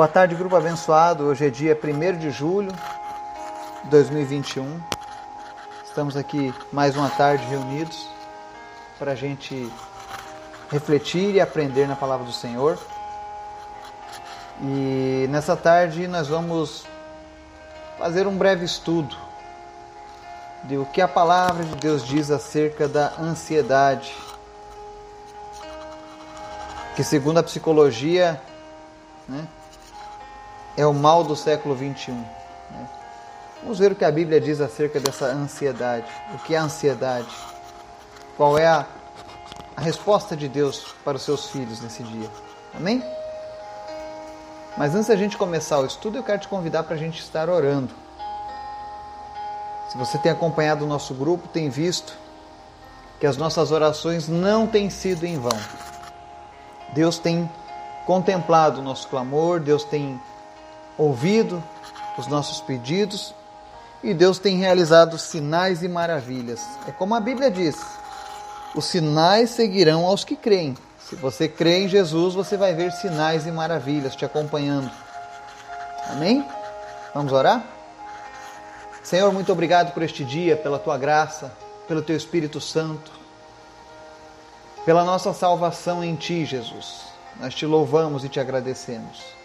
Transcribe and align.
Boa 0.00 0.08
tarde, 0.08 0.34
grupo 0.34 0.56
abençoado. 0.56 1.24
Hoje 1.24 1.46
é 1.46 1.50
dia 1.50 1.78
1 1.78 2.18
de 2.18 2.30
julho 2.30 2.72
de 3.84 3.90
2021. 3.90 4.80
Estamos 5.84 6.16
aqui 6.16 6.54
mais 6.72 6.96
uma 6.96 7.10
tarde 7.10 7.44
reunidos 7.44 8.08
para 8.98 9.12
a 9.12 9.14
gente 9.14 9.70
refletir 10.70 11.34
e 11.34 11.38
aprender 11.38 11.86
na 11.86 11.96
palavra 11.96 12.24
do 12.24 12.32
Senhor. 12.32 12.78
E 14.62 15.26
nessa 15.28 15.54
tarde 15.54 16.08
nós 16.08 16.28
vamos 16.28 16.86
fazer 17.98 18.26
um 18.26 18.38
breve 18.38 18.64
estudo 18.64 19.14
de 20.64 20.78
o 20.78 20.86
que 20.86 21.02
a 21.02 21.08
palavra 21.08 21.62
de 21.62 21.74
Deus 21.76 22.06
diz 22.06 22.30
acerca 22.30 22.88
da 22.88 23.12
ansiedade. 23.18 24.16
Que 26.96 27.04
segundo 27.04 27.36
a 27.36 27.42
psicologia, 27.42 28.40
né, 29.28 29.46
é 30.76 30.86
o 30.86 30.94
mal 30.94 31.24
do 31.24 31.36
século 31.36 31.74
21. 31.74 32.14
Né? 32.14 32.88
Vamos 33.62 33.78
ver 33.78 33.92
o 33.92 33.94
que 33.94 34.04
a 34.04 34.10
Bíblia 34.10 34.40
diz 34.40 34.60
acerca 34.60 34.98
dessa 34.98 35.26
ansiedade. 35.26 36.06
O 36.34 36.38
que 36.38 36.54
é 36.54 36.58
ansiedade? 36.58 37.28
Qual 38.36 38.56
é 38.58 38.66
a, 38.66 38.86
a 39.76 39.80
resposta 39.80 40.36
de 40.36 40.48
Deus 40.48 40.94
para 41.04 41.16
os 41.16 41.22
seus 41.22 41.50
filhos 41.50 41.80
nesse 41.80 42.02
dia? 42.02 42.28
Amém? 42.74 43.04
Mas 44.76 44.94
antes 44.94 45.08
da 45.08 45.16
gente 45.16 45.36
começar 45.36 45.78
o 45.80 45.86
estudo, 45.86 46.18
eu 46.18 46.22
quero 46.22 46.40
te 46.40 46.48
convidar 46.48 46.84
para 46.84 46.94
a 46.94 46.98
gente 46.98 47.20
estar 47.20 47.48
orando. 47.50 47.92
Se 49.90 49.98
você 49.98 50.16
tem 50.18 50.30
acompanhado 50.30 50.84
o 50.84 50.88
nosso 50.88 51.12
grupo, 51.12 51.48
tem 51.48 51.68
visto 51.68 52.16
que 53.18 53.26
as 53.26 53.36
nossas 53.36 53.72
orações 53.72 54.28
não 54.28 54.66
têm 54.66 54.88
sido 54.88 55.26
em 55.26 55.38
vão. 55.38 55.58
Deus 56.94 57.18
tem 57.18 57.50
contemplado 58.06 58.80
o 58.80 58.82
nosso 58.82 59.08
clamor, 59.08 59.60
Deus 59.60 59.84
tem 59.84 60.20
ouvido 61.00 61.62
os 62.18 62.26
nossos 62.26 62.60
pedidos 62.60 63.34
e 64.02 64.12
Deus 64.12 64.38
tem 64.38 64.58
realizado 64.58 65.18
sinais 65.18 65.82
e 65.82 65.88
maravilhas. 65.88 66.60
É 66.86 66.92
como 66.92 67.14
a 67.14 67.20
Bíblia 67.20 67.50
diz: 67.50 67.76
os 68.74 68.84
sinais 68.84 69.50
seguirão 69.50 70.04
aos 70.04 70.24
que 70.24 70.36
creem. 70.36 70.76
Se 70.98 71.16
você 71.16 71.48
crê 71.48 71.84
em 71.84 71.88
Jesus, 71.88 72.34
você 72.34 72.56
vai 72.56 72.74
ver 72.74 72.92
sinais 72.92 73.46
e 73.46 73.50
maravilhas 73.50 74.14
te 74.14 74.24
acompanhando. 74.24 74.90
Amém? 76.08 76.46
Vamos 77.14 77.32
orar? 77.32 77.64
Senhor, 79.02 79.32
muito 79.32 79.50
obrigado 79.50 79.92
por 79.92 80.02
este 80.02 80.24
dia, 80.24 80.56
pela 80.56 80.78
tua 80.78 80.96
graça, 80.96 81.52
pelo 81.88 82.02
teu 82.02 82.16
Espírito 82.16 82.60
Santo, 82.60 83.10
pela 84.84 85.02
nossa 85.02 85.32
salvação 85.32 86.04
em 86.04 86.14
ti, 86.14 86.44
Jesus. 86.44 87.06
Nós 87.40 87.54
te 87.54 87.66
louvamos 87.66 88.24
e 88.24 88.28
te 88.28 88.38
agradecemos. 88.38 89.39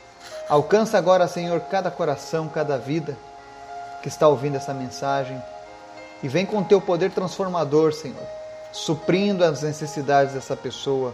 Alcança 0.47 0.97
agora, 0.97 1.27
Senhor, 1.27 1.59
cada 1.61 1.89
coração, 1.89 2.47
cada 2.47 2.77
vida 2.77 3.17
que 4.03 4.07
está 4.07 4.27
ouvindo 4.27 4.57
essa 4.57 4.73
mensagem 4.73 5.41
e 6.21 6.27
vem 6.27 6.45
com 6.45 6.63
teu 6.63 6.79
poder 6.79 7.09
transformador, 7.11 7.93
Senhor, 7.93 8.27
suprindo 8.71 9.43
as 9.43 9.63
necessidades 9.63 10.35
dessa 10.35 10.55
pessoa, 10.55 11.13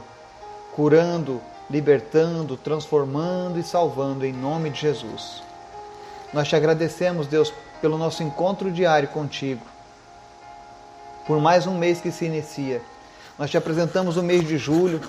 curando, 0.75 1.41
libertando, 1.69 2.57
transformando 2.57 3.57
e 3.57 3.63
salvando 3.63 4.25
em 4.25 4.33
nome 4.33 4.69
de 4.69 4.81
Jesus. 4.81 5.41
Nós 6.33 6.49
te 6.49 6.55
agradecemos, 6.55 7.25
Deus, 7.25 7.53
pelo 7.81 7.97
nosso 7.97 8.23
encontro 8.23 8.69
diário 8.69 9.07
contigo, 9.07 9.65
por 11.25 11.39
mais 11.39 11.65
um 11.65 11.77
mês 11.77 12.01
que 12.01 12.11
se 12.11 12.25
inicia. 12.25 12.81
Nós 13.39 13.49
te 13.49 13.57
apresentamos 13.57 14.17
o 14.17 14.23
mês 14.23 14.45
de 14.45 14.57
julho, 14.57 15.01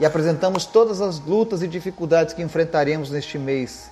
e 0.00 0.06
apresentamos 0.06 0.64
todas 0.64 1.00
as 1.00 1.18
lutas 1.18 1.62
e 1.62 1.68
dificuldades 1.68 2.34
que 2.34 2.42
enfrentaremos 2.42 3.10
neste 3.10 3.38
mês. 3.38 3.90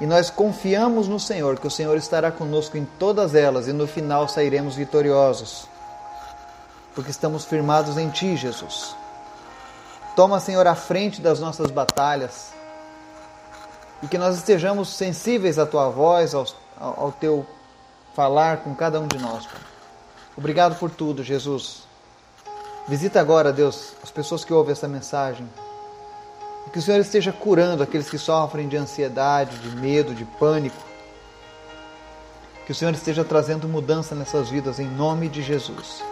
E 0.00 0.06
nós 0.06 0.28
confiamos 0.28 1.08
no 1.08 1.18
Senhor, 1.18 1.58
que 1.58 1.66
o 1.66 1.70
Senhor 1.70 1.96
estará 1.96 2.30
conosco 2.30 2.76
em 2.76 2.84
todas 2.98 3.34
elas 3.34 3.66
e 3.66 3.72
no 3.72 3.86
final 3.86 4.28
sairemos 4.28 4.74
vitoriosos, 4.74 5.66
porque 6.94 7.10
estamos 7.10 7.44
firmados 7.44 7.96
em 7.96 8.10
Ti, 8.10 8.36
Jesus. 8.36 8.94
Toma, 10.14 10.38
Senhor, 10.38 10.66
a 10.66 10.74
frente 10.74 11.20
das 11.20 11.40
nossas 11.40 11.70
batalhas 11.70 12.52
e 14.02 14.06
que 14.06 14.18
nós 14.18 14.36
estejamos 14.36 14.90
sensíveis 14.90 15.58
à 15.58 15.66
Tua 15.66 15.88
voz, 15.88 16.34
ao, 16.34 16.46
ao 16.78 17.12
Teu 17.12 17.46
falar 18.14 18.58
com 18.58 18.74
cada 18.74 19.00
um 19.00 19.06
de 19.06 19.18
nós. 19.18 19.46
Obrigado 20.36 20.78
por 20.78 20.90
tudo, 20.90 21.24
Jesus. 21.24 21.85
Visita 22.88 23.20
agora, 23.20 23.52
Deus, 23.52 23.94
as 24.00 24.12
pessoas 24.12 24.44
que 24.44 24.52
ouvem 24.52 24.70
essa 24.70 24.86
mensagem. 24.86 25.48
E 26.66 26.70
que 26.70 26.78
o 26.78 26.82
Senhor 26.82 27.00
esteja 27.00 27.32
curando 27.32 27.82
aqueles 27.82 28.08
que 28.08 28.16
sofrem 28.16 28.68
de 28.68 28.76
ansiedade, 28.76 29.58
de 29.58 29.74
medo, 29.76 30.14
de 30.14 30.24
pânico. 30.24 30.76
Que 32.64 32.70
o 32.70 32.74
Senhor 32.74 32.94
esteja 32.94 33.24
trazendo 33.24 33.68
mudança 33.68 34.14
nessas 34.14 34.48
vidas 34.48 34.78
em 34.78 34.86
nome 34.86 35.28
de 35.28 35.42
Jesus. 35.42 36.02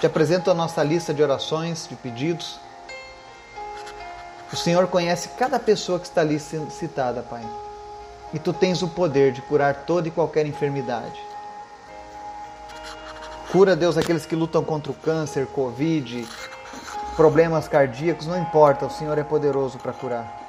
Te 0.00 0.06
apresento 0.06 0.50
a 0.50 0.54
nossa 0.54 0.82
lista 0.82 1.14
de 1.14 1.22
orações, 1.22 1.86
de 1.88 1.94
pedidos. 1.96 2.58
O 4.52 4.56
Senhor 4.56 4.86
conhece 4.88 5.30
cada 5.38 5.58
pessoa 5.58 5.98
que 5.98 6.06
está 6.06 6.20
ali 6.20 6.38
citada, 6.38 7.22
Pai. 7.22 7.46
E 8.34 8.38
tu 8.38 8.52
tens 8.52 8.82
o 8.82 8.88
poder 8.88 9.32
de 9.32 9.40
curar 9.42 9.84
toda 9.86 10.08
e 10.08 10.10
qualquer 10.10 10.44
enfermidade. 10.46 11.29
Cura, 13.52 13.74
Deus, 13.74 13.98
aqueles 13.98 14.24
que 14.24 14.36
lutam 14.36 14.62
contra 14.62 14.92
o 14.92 14.94
câncer, 14.94 15.44
Covid, 15.48 16.24
problemas 17.16 17.66
cardíacos, 17.66 18.28
não 18.28 18.40
importa, 18.40 18.86
o 18.86 18.90
Senhor 18.90 19.18
é 19.18 19.24
poderoso 19.24 19.76
para 19.76 19.92
curar. 19.92 20.40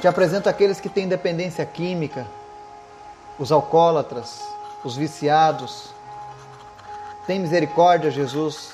Te 0.00 0.08
apresento 0.08 0.48
aqueles 0.48 0.80
que 0.80 0.88
têm 0.88 1.06
dependência 1.06 1.66
química, 1.66 2.26
os 3.38 3.52
alcoólatras, 3.52 4.42
os 4.82 4.96
viciados. 4.96 5.90
Tem 7.26 7.38
misericórdia, 7.38 8.10
Jesus, 8.10 8.72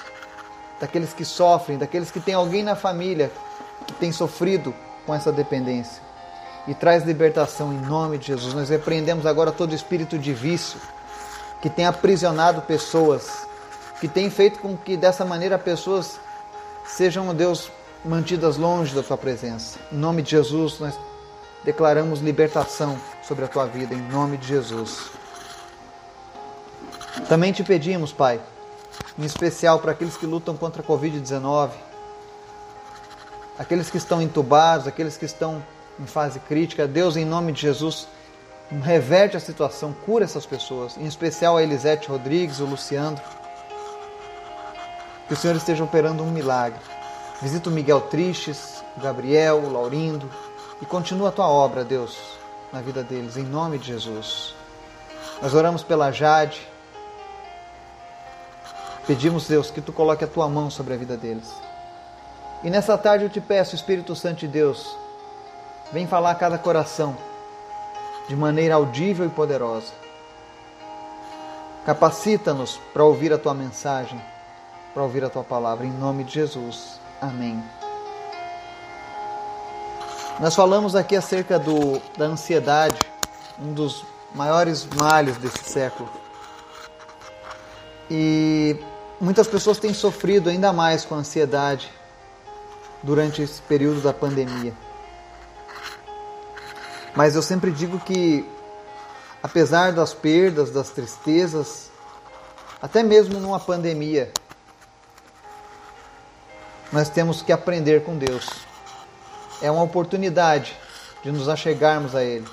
daqueles 0.80 1.12
que 1.12 1.24
sofrem, 1.24 1.76
daqueles 1.76 2.08
que 2.08 2.20
têm 2.20 2.34
alguém 2.34 2.62
na 2.62 2.76
família 2.76 3.32
que 3.84 3.94
tem 3.94 4.12
sofrido 4.12 4.72
com 5.04 5.12
essa 5.12 5.32
dependência. 5.32 6.00
E 6.68 6.74
traz 6.74 7.02
libertação 7.02 7.72
em 7.72 7.80
nome 7.80 8.16
de 8.16 8.28
Jesus. 8.28 8.54
Nós 8.54 8.68
repreendemos 8.68 9.26
agora 9.26 9.50
todo 9.50 9.74
espírito 9.74 10.16
de 10.16 10.32
vício 10.32 10.80
que 11.60 11.68
tem 11.68 11.84
aprisionado 11.84 12.62
pessoas 12.62 13.50
que 14.02 14.08
tem 14.08 14.28
feito 14.28 14.58
com 14.58 14.76
que 14.76 14.96
dessa 14.96 15.24
maneira 15.24 15.56
pessoas 15.56 16.18
sejam, 16.84 17.32
Deus, 17.32 17.70
mantidas 18.04 18.56
longe 18.56 18.92
da 18.92 19.00
tua 19.00 19.16
presença. 19.16 19.78
Em 19.92 19.96
nome 19.96 20.22
de 20.22 20.32
Jesus, 20.32 20.80
nós 20.80 20.98
declaramos 21.62 22.18
libertação 22.18 22.98
sobre 23.22 23.44
a 23.44 23.48
tua 23.48 23.64
vida, 23.64 23.94
em 23.94 24.02
nome 24.10 24.38
de 24.38 24.48
Jesus. 24.48 25.08
Também 27.28 27.52
te 27.52 27.62
pedimos, 27.62 28.12
Pai, 28.12 28.40
em 29.16 29.24
especial 29.24 29.78
para 29.78 29.92
aqueles 29.92 30.16
que 30.16 30.26
lutam 30.26 30.56
contra 30.56 30.82
a 30.82 30.84
Covid-19, 30.84 31.70
aqueles 33.56 33.88
que 33.88 33.98
estão 33.98 34.20
entubados, 34.20 34.88
aqueles 34.88 35.16
que 35.16 35.26
estão 35.26 35.64
em 36.00 36.06
fase 36.06 36.40
crítica, 36.40 36.88
Deus, 36.88 37.16
em 37.16 37.24
nome 37.24 37.52
de 37.52 37.60
Jesus, 37.60 38.08
reverte 38.82 39.36
a 39.36 39.40
situação, 39.40 39.94
cura 40.04 40.24
essas 40.24 40.44
pessoas, 40.44 40.96
em 40.96 41.06
especial 41.06 41.56
a 41.56 41.62
Elisete 41.62 42.08
Rodrigues, 42.08 42.58
o 42.58 42.64
Luciano 42.64 43.16
que 45.32 45.34
o 45.34 45.40
Senhor 45.40 45.56
esteja 45.56 45.82
operando 45.82 46.22
um 46.22 46.30
milagre. 46.30 46.78
Visita 47.40 47.70
o 47.70 47.72
Miguel 47.72 48.02
Tristes, 48.02 48.84
o 48.98 49.00
Gabriel, 49.00 49.62
o 49.64 49.72
Laurindo 49.72 50.30
e 50.78 50.84
continua 50.84 51.30
a 51.30 51.32
tua 51.32 51.48
obra, 51.48 51.82
Deus, 51.82 52.18
na 52.70 52.82
vida 52.82 53.02
deles, 53.02 53.38
em 53.38 53.42
nome 53.42 53.78
de 53.78 53.86
Jesus. 53.86 54.54
Nós 55.40 55.54
oramos 55.54 55.82
pela 55.82 56.12
Jade. 56.12 56.68
Pedimos, 59.06 59.48
Deus, 59.48 59.70
que 59.70 59.80
tu 59.80 59.90
coloque 59.90 60.22
a 60.22 60.28
tua 60.28 60.50
mão 60.50 60.68
sobre 60.68 60.92
a 60.92 60.98
vida 60.98 61.16
deles. 61.16 61.50
E 62.62 62.68
nessa 62.68 62.98
tarde 62.98 63.24
eu 63.24 63.30
te 63.30 63.40
peço, 63.40 63.74
Espírito 63.74 64.14
Santo 64.14 64.40
de 64.40 64.48
Deus, 64.48 64.94
vem 65.94 66.06
falar 66.06 66.32
a 66.32 66.34
cada 66.34 66.58
coração 66.58 67.16
de 68.28 68.36
maneira 68.36 68.74
audível 68.74 69.24
e 69.24 69.30
poderosa. 69.30 69.94
Capacita-nos 71.86 72.78
para 72.92 73.02
ouvir 73.02 73.32
a 73.32 73.38
tua 73.38 73.54
mensagem 73.54 74.20
para 74.92 75.02
ouvir 75.02 75.24
a 75.24 75.30
tua 75.30 75.44
palavra. 75.44 75.86
Em 75.86 75.92
nome 75.92 76.24
de 76.24 76.34
Jesus. 76.34 77.00
Amém. 77.20 77.62
Nós 80.40 80.54
falamos 80.54 80.94
aqui 80.94 81.14
acerca 81.14 81.58
do, 81.58 82.00
da 82.16 82.26
ansiedade, 82.26 82.98
um 83.60 83.72
dos 83.72 84.04
maiores 84.34 84.86
males 84.86 85.36
desse 85.36 85.64
século. 85.64 86.08
E 88.10 88.76
muitas 89.20 89.46
pessoas 89.46 89.78
têm 89.78 89.94
sofrido 89.94 90.50
ainda 90.50 90.72
mais 90.72 91.04
com 91.04 91.14
a 91.14 91.18
ansiedade 91.18 91.90
durante 93.02 93.42
esse 93.42 93.60
período 93.62 94.00
da 94.00 94.12
pandemia. 94.12 94.72
Mas 97.14 97.36
eu 97.36 97.42
sempre 97.42 97.70
digo 97.70 98.00
que, 98.00 98.48
apesar 99.42 99.92
das 99.92 100.14
perdas, 100.14 100.70
das 100.70 100.90
tristezas, 100.90 101.90
até 102.80 103.02
mesmo 103.02 103.38
numa 103.38 103.60
pandemia, 103.60 104.32
nós 106.92 107.08
temos 107.08 107.40
que 107.40 107.52
aprender 107.52 108.04
com 108.04 108.16
Deus. 108.16 108.46
É 109.62 109.70
uma 109.70 109.82
oportunidade 109.82 110.76
de 111.22 111.32
nos 111.32 111.48
achegarmos 111.48 112.14
a 112.14 112.22
Ele. 112.22 112.46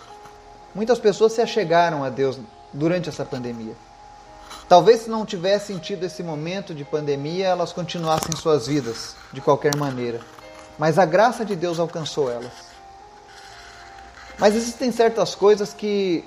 Muitas 0.74 1.00
pessoas 1.00 1.34
se 1.34 1.42
achegaram 1.42 2.04
a 2.04 2.10
Deus 2.10 2.40
durante 2.72 3.10
essa 3.10 3.26
pandemia. 3.26 3.76
Talvez 4.68 5.02
se 5.02 5.10
não 5.10 5.26
tivessem 5.26 5.80
tido 5.80 6.06
esse 6.06 6.22
momento 6.22 6.76
de 6.76 6.86
pandemia, 6.86 7.48
elas 7.48 7.74
continuassem 7.74 8.36
suas 8.36 8.68
vidas 8.68 9.16
de 9.34 9.42
qualquer 9.42 9.76
maneira. 9.76 10.22
Mas 10.78 11.00
a 11.00 11.06
graça 11.06 11.44
de 11.44 11.56
Deus 11.56 11.80
alcançou 11.80 12.32
elas. 12.32 12.70
Mas 14.38 14.56
existem 14.56 14.92
certas 14.92 15.36
coisas 15.36 15.74
que 15.74 16.24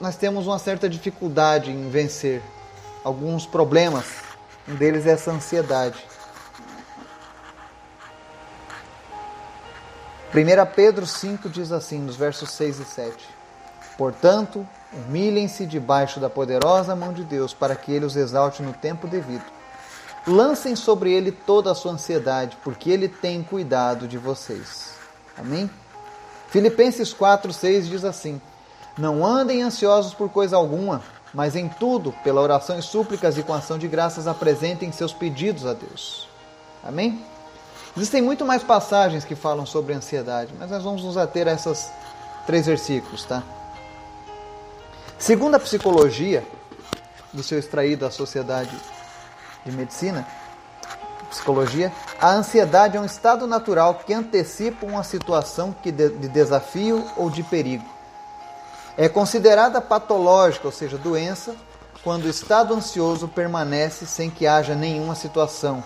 nós 0.00 0.16
temos 0.16 0.46
uma 0.46 0.58
certa 0.58 0.88
dificuldade 0.88 1.70
em 1.70 1.88
vencer. 1.90 2.42
Alguns 3.04 3.46
problemas. 3.46 4.06
Um 4.66 4.74
deles 4.74 5.06
é 5.06 5.10
essa 5.10 5.30
ansiedade. 5.30 6.11
1 10.34 10.74
Pedro 10.74 11.06
5 11.06 11.50
diz 11.50 11.70
assim, 11.70 11.98
nos 11.98 12.16
versos 12.16 12.50
6 12.52 12.80
e 12.80 12.84
7. 12.84 13.28
Portanto, 13.98 14.66
humilhem-se 14.90 15.66
debaixo 15.66 16.18
da 16.18 16.30
poderosa 16.30 16.96
mão 16.96 17.12
de 17.12 17.22
Deus, 17.22 17.52
para 17.52 17.76
que 17.76 17.92
ele 17.92 18.06
os 18.06 18.16
exalte 18.16 18.62
no 18.62 18.72
tempo 18.72 19.06
devido. 19.06 19.44
Lancem 20.26 20.74
sobre 20.74 21.12
ele 21.12 21.30
toda 21.30 21.70
a 21.70 21.74
sua 21.74 21.92
ansiedade, 21.92 22.56
porque 22.64 22.90
ele 22.90 23.08
tem 23.08 23.42
cuidado 23.42 24.08
de 24.08 24.16
vocês. 24.16 24.94
Amém? 25.36 25.70
Filipenses 26.48 27.12
4, 27.12 27.52
6 27.52 27.88
diz 27.88 28.04
assim: 28.04 28.40
Não 28.96 29.26
andem 29.26 29.62
ansiosos 29.62 30.14
por 30.14 30.30
coisa 30.30 30.56
alguma, 30.56 31.02
mas 31.34 31.56
em 31.56 31.68
tudo, 31.68 32.10
pela 32.24 32.40
oração 32.40 32.78
e 32.78 32.82
súplicas 32.82 33.36
e 33.36 33.42
com 33.42 33.52
ação 33.52 33.76
de 33.76 33.86
graças, 33.86 34.26
apresentem 34.26 34.92
seus 34.92 35.12
pedidos 35.12 35.66
a 35.66 35.74
Deus. 35.74 36.26
Amém? 36.82 37.22
Existem 37.96 38.22
muito 38.22 38.44
mais 38.44 38.62
passagens 38.62 39.24
que 39.24 39.34
falam 39.34 39.66
sobre 39.66 39.92
ansiedade, 39.92 40.52
mas 40.58 40.70
nós 40.70 40.82
vamos 40.82 41.04
nos 41.04 41.16
ater 41.16 41.46
a 41.46 41.52
esses 41.52 41.90
três 42.46 42.66
versículos, 42.66 43.24
tá? 43.24 43.42
Segundo 45.18 45.54
a 45.54 45.60
psicologia, 45.60 46.44
do 47.32 47.42
seu 47.42 47.58
extraído 47.58 48.04
da 48.04 48.10
Sociedade 48.10 48.76
de 49.64 49.72
Medicina, 49.72 50.26
psicologia, 51.30 51.92
a 52.20 52.30
ansiedade 52.30 52.96
é 52.96 53.00
um 53.00 53.06
estado 53.06 53.46
natural 53.46 53.94
que 54.06 54.12
antecipa 54.12 54.84
uma 54.84 55.02
situação 55.02 55.74
de 55.82 56.28
desafio 56.28 57.04
ou 57.16 57.30
de 57.30 57.42
perigo. 57.42 57.84
É 58.96 59.08
considerada 59.08 59.80
patológica, 59.80 60.68
ou 60.68 60.72
seja, 60.72 60.98
doença, 60.98 61.56
quando 62.04 62.24
o 62.24 62.28
estado 62.28 62.74
ansioso 62.74 63.26
permanece 63.28 64.06
sem 64.06 64.28
que 64.28 64.46
haja 64.46 64.74
nenhuma 64.74 65.14
situação, 65.14 65.82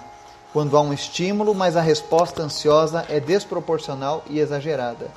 quando 0.56 0.74
há 0.74 0.80
um 0.80 0.90
estímulo, 0.90 1.54
mas 1.54 1.76
a 1.76 1.82
resposta 1.82 2.42
ansiosa 2.42 3.04
é 3.10 3.20
desproporcional 3.20 4.24
e 4.26 4.38
exagerada. 4.38 5.10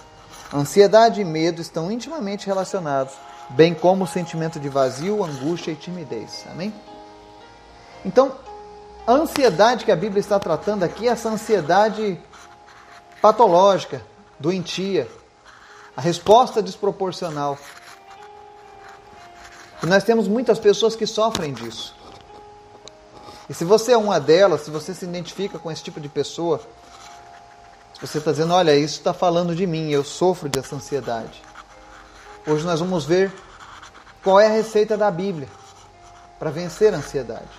Ansiedade 0.54 1.22
e 1.22 1.24
medo 1.24 1.62
estão 1.62 1.90
intimamente 1.90 2.46
relacionados 2.46 3.14
bem 3.52 3.74
como 3.74 4.04
o 4.04 4.08
sentimento 4.08 4.60
de 4.60 4.68
vazio, 4.68 5.24
angústia 5.24 5.72
e 5.72 5.76
timidez. 5.76 6.44
Amém? 6.52 6.74
Então, 8.04 8.34
a 9.08 9.14
ansiedade 9.14 9.86
que 9.86 9.94
a 9.94 9.96
Bíblia 9.96 10.20
está 10.20 10.38
tratando 10.38 10.84
aqui 10.84 11.08
é 11.08 11.12
essa 11.12 11.30
ansiedade 11.30 12.20
patológica, 13.22 14.02
doentia, 14.38 15.08
a 15.96 16.02
resposta 16.02 16.62
desproporcional. 16.62 17.58
E 19.82 19.86
nós 19.86 20.04
temos 20.04 20.28
muitas 20.28 20.60
pessoas 20.60 20.98
que 20.98 21.08
sofrem 21.08 21.54
disso. 21.54 21.96
E 23.50 23.54
se 23.54 23.66
você 23.66 23.94
é 23.94 23.98
uma 23.98 24.20
delas, 24.20 24.62
se 24.62 24.70
você 24.70 24.94
se 24.94 25.06
identifica 25.06 25.58
com 25.58 25.72
esse 25.72 25.82
tipo 25.82 26.00
de 26.00 26.08
pessoa, 26.08 26.60
se 27.96 28.06
você 28.06 28.20
está 28.20 28.32
dizendo, 28.32 28.54
olha, 28.54 28.76
isso 28.76 28.98
está 28.98 29.14
falando 29.14 29.56
de 29.56 29.66
mim, 29.66 29.90
eu 29.90 30.04
sofro 30.04 30.48
dessa 30.48 30.76
ansiedade. 30.76 31.42
Hoje 32.46 32.64
nós 32.64 32.80
vamos 32.80 33.06
ver 33.06 33.34
qual 34.24 34.40
é 34.40 34.46
a 34.46 34.52
receita 34.52 34.96
da 34.96 35.10
Bíblia 35.10 35.50
para 36.38 36.52
vencer 36.52 36.94
a 36.94 36.98
ansiedade. 36.98 37.50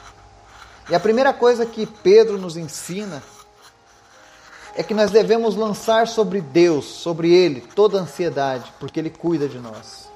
E 0.88 0.94
a 0.94 1.00
primeira 1.00 1.32
coisa 1.32 1.66
que 1.66 1.86
Pedro 1.86 2.38
nos 2.38 2.56
ensina 2.56 3.22
é 4.74 4.82
que 4.82 4.94
nós 4.94 5.10
devemos 5.10 5.56
lançar 5.56 6.06
sobre 6.06 6.40
Deus, 6.40 6.84
sobre 6.84 7.32
Ele, 7.32 7.60
toda 7.60 7.98
a 7.98 8.02
ansiedade, 8.02 8.72
porque 8.78 9.00
Ele 9.00 9.10
cuida 9.10 9.48
de 9.48 9.58
nós. 9.58 10.08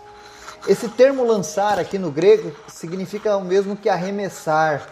Esse 0.67 0.89
termo 0.89 1.27
lançar 1.27 1.79
aqui 1.79 1.99
no 1.99 2.11
grego 2.11 2.55
significa 2.69 3.37
o 3.37 3.45
mesmo 3.45 3.77
que 3.77 3.89
arremessar, 3.89 4.89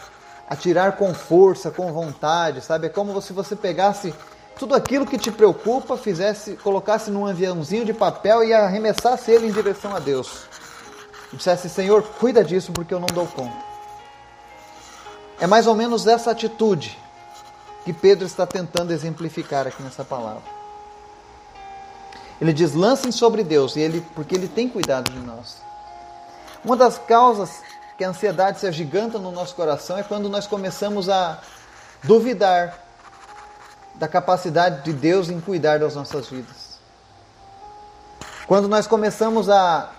atirar 0.53 0.97
com 0.97 1.15
força, 1.15 1.71
com 1.71 1.91
vontade, 1.93 2.61
sabe? 2.61 2.87
É 2.87 2.91
como 2.91 3.19
se 3.23 3.33
você 3.33 3.57
pegasse 3.57 4.15
tudo 4.59 4.75
aquilo 4.75 5.07
que 5.07 5.17
te 5.17 5.31
preocupa, 5.31 5.97
fizesse, 5.97 6.57
colocasse 6.57 7.11
num 7.11 7.27
aviãozinho 7.27 7.87
de 7.87 7.95
papel 7.95 8.45
e 8.45 8.53
arremessasse 8.53 9.31
ele 9.31 9.47
em 9.47 9.51
direção 9.51 9.97
a 9.97 9.99
Deus. 9.99 10.45
E 11.33 11.37
dissesse, 11.37 11.71
Senhor, 11.71 12.03
cuida 12.03 12.45
disso 12.45 12.71
porque 12.71 12.93
eu 12.93 13.01
não 13.01 13.07
dou 13.07 13.27
conta. 13.27 13.57
É 15.41 15.47
mais 15.47 15.67
ou 15.67 15.75
menos 15.75 16.07
essa 16.07 16.31
atitude 16.31 16.99
que 17.87 17.95
Pedro 17.95 18.27
está 18.27 18.47
tentando 18.47 18.93
exemplificar 18.93 19.67
aqui 19.67 19.83
nessa 19.83 20.05
palavra. 20.05 20.43
Ele 22.39 22.53
diz: 22.53 22.75
lancem 22.75 23.11
sobre 23.11 23.43
Deus, 23.43 23.75
e 23.75 23.81
ele, 23.81 24.05
porque 24.15 24.35
Ele 24.35 24.49
tem 24.49 24.69
cuidado 24.69 25.11
de 25.11 25.19
nós. 25.19 25.63
Uma 26.63 26.77
das 26.77 26.99
causas 26.99 27.63
que 27.97 28.05
a 28.05 28.09
ansiedade 28.09 28.61
se 28.61 28.67
agiganta 28.67 29.19
no 29.19 29.31
nosso 29.31 29.55
coração 29.55 29.99
é 29.99 30.03
quando 30.03 30.29
nós 30.29 30.47
começamos 30.47 31.09
a 31.09 31.41
duvidar 32.03 32.79
da 33.95 34.09
capacidade 34.09 34.83
de 34.83 34.93
Deus 34.93 35.29
em 35.29 35.41
cuidar 35.41 35.79
das 35.79 35.95
nossas 35.95 36.29
vidas. 36.29 36.79
Quando 38.47 38.69
nós 38.69 38.87
começamos 38.87 39.49
a, 39.49 39.91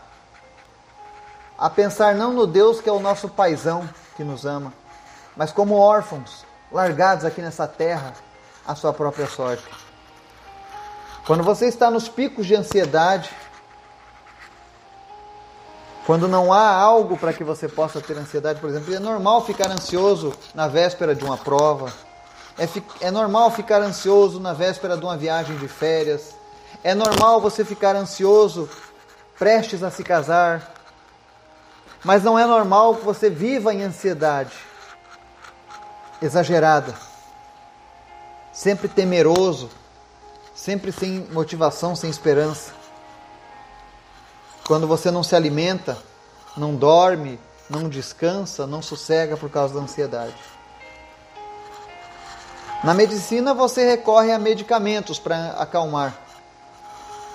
a 1.58 1.70
pensar 1.70 2.16
não 2.16 2.34
no 2.34 2.46
Deus 2.46 2.82
que 2.82 2.90
é 2.90 2.92
o 2.92 3.00
nosso 3.00 3.30
paizão 3.30 3.88
que 4.16 4.24
nos 4.24 4.46
ama, 4.46 4.74
mas 5.36 5.52
como 5.52 5.76
órfãos, 5.76 6.46
largados 6.72 7.26
aqui 7.26 7.42
nessa 7.42 7.68
terra, 7.68 8.14
à 8.66 8.76
sua 8.76 8.94
própria 8.94 9.28
sorte. 9.28 9.64
Quando 11.26 11.44
você 11.44 11.68
está 11.68 11.90
nos 11.90 12.10
picos 12.10 12.46
de 12.46 12.56
ansiedade, 12.56 13.30
quando 16.06 16.28
não 16.28 16.52
há 16.52 16.70
algo 16.70 17.18
para 17.18 17.34
que 17.34 17.44
você 17.44 17.68
possa 17.68 18.02
ter 18.02 18.18
ansiedade, 18.18 18.60
por 18.60 18.70
exemplo, 18.70 18.94
é 18.94 19.00
normal 19.00 19.46
ficar 19.46 19.72
ansioso 19.72 20.34
na 20.54 20.68
véspera 20.68 21.16
de 21.16 21.24
uma 21.24 21.38
prova, 21.38 21.94
é, 22.58 22.68
é 23.08 23.12
normal 23.12 23.52
ficar 23.52 23.82
ansioso 23.82 24.40
na 24.40 24.54
véspera 24.54 24.96
de 24.98 25.04
uma 25.04 25.18
viagem 25.18 25.58
de 25.58 25.68
férias. 25.68 26.36
É 26.84 26.94
normal 26.94 27.42
você 27.42 27.66
ficar 27.66 27.96
ansioso 27.96 28.70
prestes 29.40 29.82
a 29.82 29.90
se 29.90 30.04
casar. 30.04 30.72
Mas 32.04 32.24
não 32.24 32.38
é 32.38 32.46
normal 32.46 32.96
que 32.96 33.06
você 33.06 33.30
viva 33.30 33.74
em 33.74 33.82
ansiedade 33.82 34.54
exagerada, 36.22 36.94
sempre 38.52 38.88
temeroso, 38.88 39.70
sempre 40.54 40.92
sem 40.92 41.28
motivação, 41.32 41.96
sem 41.96 42.10
esperança. 42.10 42.83
Quando 44.66 44.88
você 44.88 45.12
não 45.12 45.24
se 45.24 45.36
alimenta, 45.36 45.98
não 46.56 46.76
dorme, 46.76 47.40
não 47.70 47.90
descansa, 47.90 48.66
não 48.66 48.82
sossega 48.82 49.36
por 49.36 49.50
causa 49.50 49.74
da 49.74 49.82
ansiedade. 49.82 50.36
Na 52.84 52.94
medicina 52.94 53.54
você 53.54 53.86
recorre 53.86 54.32
a 54.32 54.40
medicamentos 54.40 55.18
para 55.18 55.52
acalmar. 55.52 56.18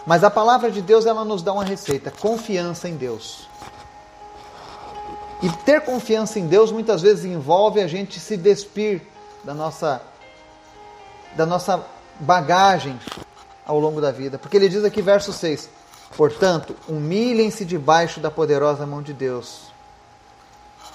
Mas 0.07 0.25
a 0.25 0.31
palavra 0.31 0.71
de 0.71 0.81
Deus 0.81 1.07
ela 1.07 1.25
nos 1.25 1.43
dá 1.43 1.53
uma 1.53 1.65
receita: 1.65 2.11
confiança 2.11 2.89
em 2.89 2.97
Deus. 2.97 3.49
E 5.43 5.51
ter 5.65 5.83
confiança 5.83 6.39
em 6.39 6.47
Deus 6.47 6.73
muitas 6.73 7.03
vezes 7.03 7.25
envolve 7.25 7.81
a 7.81 7.87
gente 7.87 8.19
se 8.19 8.37
despir 8.37 9.03
da 9.45 9.55
nossa 9.55 10.03
da 11.37 11.47
nossa 11.47 11.85
bagagem 12.21 12.99
ao 13.67 13.79
longo 13.79 14.01
da 14.01 14.11
vida. 14.11 14.39
Porque 14.39 14.57
ele 14.57 14.69
diz 14.69 14.85
aqui 14.85 15.01
verso 15.01 15.33
6: 15.33 15.69
"Portanto, 16.17 16.75
humilhem-se 16.89 17.65
debaixo 17.65 18.21
da 18.21 18.31
poderosa 18.31 18.87
mão 18.87 19.03
de 19.03 19.13
Deus". 19.13 19.73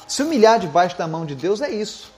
Se 0.08 0.22
humilhar 0.22 0.60
debaixo 0.60 0.98
da 0.98 1.08
mão 1.08 1.26
de 1.26 1.36
Deus 1.36 1.62
é 1.62 1.70
isso 1.70 2.14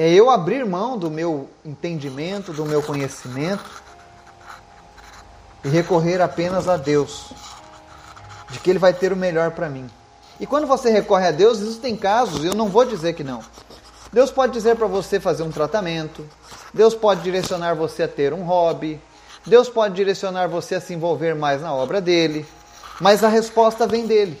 é 0.00 0.08
eu 0.12 0.30
abrir 0.30 0.64
mão 0.64 0.96
do 0.96 1.10
meu 1.10 1.48
entendimento, 1.64 2.52
do 2.52 2.64
meu 2.64 2.80
conhecimento 2.80 3.82
e 5.64 5.68
recorrer 5.68 6.20
apenas 6.20 6.68
a 6.68 6.76
Deus, 6.76 7.32
de 8.48 8.60
que 8.60 8.70
Ele 8.70 8.78
vai 8.78 8.92
ter 8.92 9.12
o 9.12 9.16
melhor 9.16 9.50
para 9.50 9.68
mim. 9.68 9.90
E 10.38 10.46
quando 10.46 10.68
você 10.68 10.88
recorre 10.88 11.26
a 11.26 11.32
Deus, 11.32 11.58
existem 11.58 11.96
casos, 11.96 12.44
eu 12.44 12.54
não 12.54 12.68
vou 12.68 12.84
dizer 12.84 13.14
que 13.14 13.24
não. 13.24 13.42
Deus 14.12 14.30
pode 14.30 14.52
dizer 14.52 14.76
para 14.76 14.86
você 14.86 15.18
fazer 15.18 15.42
um 15.42 15.50
tratamento, 15.50 16.24
Deus 16.72 16.94
pode 16.94 17.22
direcionar 17.22 17.74
você 17.74 18.04
a 18.04 18.08
ter 18.08 18.32
um 18.32 18.44
hobby, 18.44 19.00
Deus 19.46 19.68
pode 19.68 19.94
direcionar 19.94 20.48
você 20.48 20.74
a 20.74 20.80
se 20.80 20.92
envolver 20.92 21.34
mais 21.34 21.62
na 21.62 21.72
obra 21.72 22.00
dele, 22.00 22.46
mas 23.00 23.24
a 23.24 23.28
resposta 23.28 23.86
vem 23.86 24.06
dele. 24.06 24.40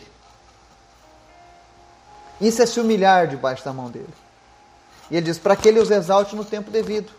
Isso 2.40 2.62
é 2.62 2.66
se 2.66 2.78
humilhar 2.78 3.26
debaixo 3.26 3.64
da 3.64 3.72
mão 3.72 3.90
dele. 3.90 4.12
E 5.10 5.16
ele 5.16 5.26
diz: 5.26 5.38
para 5.38 5.56
que 5.56 5.68
ele 5.68 5.80
os 5.80 5.90
exalte 5.90 6.36
no 6.36 6.44
tempo 6.44 6.70
devido. 6.70 7.12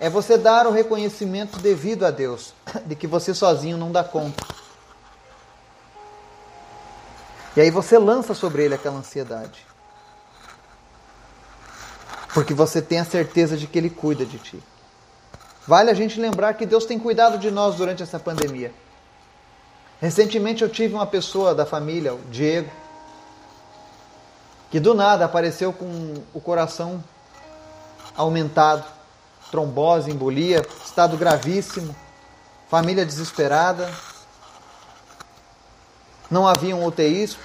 é 0.00 0.10
você 0.10 0.36
dar 0.36 0.66
o 0.66 0.72
reconhecimento 0.72 1.58
devido 1.60 2.04
a 2.04 2.10
Deus, 2.10 2.54
de 2.86 2.96
que 2.96 3.06
você 3.06 3.34
sozinho 3.34 3.76
não 3.76 3.92
dá 3.92 4.02
conta. 4.02 4.44
E 7.54 7.60
aí 7.60 7.70
você 7.70 7.98
lança 7.98 8.34
sobre 8.34 8.64
ele 8.64 8.74
aquela 8.74 8.96
ansiedade. 8.96 9.66
Porque 12.32 12.54
você 12.54 12.80
tem 12.80 12.98
a 12.98 13.04
certeza 13.04 13.56
de 13.56 13.66
que 13.66 13.78
ele 13.78 13.90
cuida 13.90 14.24
de 14.24 14.38
ti. 14.38 14.62
Vale 15.66 15.90
a 15.90 15.94
gente 15.94 16.20
lembrar 16.20 16.54
que 16.54 16.66
Deus 16.66 16.84
tem 16.84 16.98
cuidado 16.98 17.38
de 17.38 17.50
nós 17.50 17.76
durante 17.76 18.02
essa 18.02 18.18
pandemia. 18.18 18.72
Recentemente 20.00 20.62
eu 20.62 20.68
tive 20.68 20.94
uma 20.94 21.06
pessoa 21.06 21.54
da 21.54 21.64
família, 21.64 22.12
o 22.12 22.18
Diego, 22.30 22.70
que 24.70 24.80
do 24.80 24.94
nada 24.94 25.24
apareceu 25.24 25.72
com 25.72 26.14
o 26.34 26.40
coração 26.40 27.02
aumentado, 28.16 28.84
trombose, 29.50 30.10
embolia, 30.10 30.66
estado 30.84 31.16
gravíssimo, 31.16 31.94
família 32.68 33.06
desesperada, 33.06 33.88
não 36.30 36.48
havia 36.48 36.74
um 36.74 36.84
UTIs. 36.84 37.36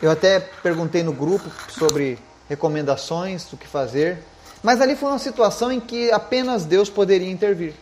Eu 0.00 0.10
até 0.10 0.40
perguntei 0.40 1.02
no 1.02 1.12
grupo 1.12 1.50
sobre 1.68 2.18
recomendações 2.48 3.44
do 3.46 3.56
que 3.56 3.66
fazer, 3.66 4.24
mas 4.62 4.80
ali 4.80 4.94
foi 4.94 5.08
uma 5.08 5.18
situação 5.18 5.72
em 5.72 5.80
que 5.80 6.10
apenas 6.12 6.64
Deus 6.64 6.90
poderia 6.90 7.30
intervir. 7.30 7.74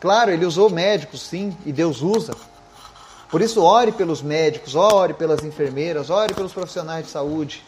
Claro, 0.00 0.32
ele 0.32 0.44
usou 0.44 0.68
médicos, 0.68 1.22
sim, 1.22 1.56
e 1.64 1.72
Deus 1.72 2.02
usa. 2.02 2.34
Por 3.30 3.40
isso, 3.40 3.62
ore 3.62 3.92
pelos 3.92 4.20
médicos, 4.20 4.74
ore 4.74 5.14
pelas 5.14 5.44
enfermeiras, 5.44 6.10
ore 6.10 6.34
pelos 6.34 6.52
profissionais 6.52 7.06
de 7.06 7.12
saúde. 7.12 7.64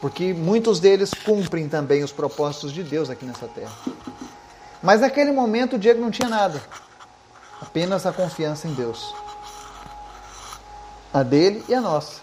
Porque 0.00 0.34
muitos 0.34 0.78
deles 0.78 1.12
cumprem 1.14 1.68
também 1.68 2.04
os 2.04 2.12
propósitos 2.12 2.72
de 2.72 2.82
Deus 2.82 3.08
aqui 3.08 3.24
nessa 3.24 3.48
terra. 3.48 3.72
Mas 4.82 5.00
naquele 5.00 5.32
momento 5.32 5.78
Diego 5.78 6.00
não 6.00 6.10
tinha 6.10 6.28
nada, 6.28 6.60
apenas 7.60 8.04
a 8.04 8.12
confiança 8.12 8.68
em 8.68 8.74
Deus. 8.74 9.14
A 11.14 11.22
dele 11.22 11.64
e 11.68 11.74
a 11.74 11.80
nossa. 11.80 12.20